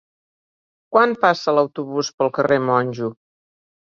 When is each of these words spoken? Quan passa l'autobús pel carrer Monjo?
Quan 0.95 1.11
passa 1.25 1.53
l'autobús 1.57 2.09
pel 2.21 2.33
carrer 2.37 2.59
Monjo? 2.71 3.13